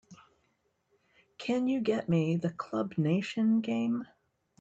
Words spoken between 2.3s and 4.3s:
the Club Nation game?